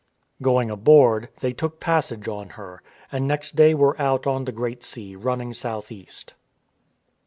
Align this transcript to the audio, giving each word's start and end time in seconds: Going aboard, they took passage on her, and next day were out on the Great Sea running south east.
Going 0.41 0.71
aboard, 0.71 1.29
they 1.41 1.53
took 1.53 1.79
passage 1.79 2.27
on 2.27 2.49
her, 2.57 2.81
and 3.11 3.27
next 3.27 3.55
day 3.55 3.75
were 3.75 4.01
out 4.01 4.25
on 4.25 4.45
the 4.45 4.51
Great 4.51 4.81
Sea 4.81 5.15
running 5.15 5.53
south 5.53 5.91
east. 5.91 6.33